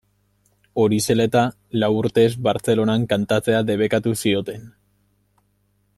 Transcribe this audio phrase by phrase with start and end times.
[0.83, 1.43] Hori zela eta,
[1.83, 4.69] lau urtez Bartzelonan kantatzea debekatu zioten.